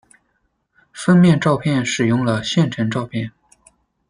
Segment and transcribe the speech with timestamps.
[0.91, 3.31] 封面照片使用了现成照片。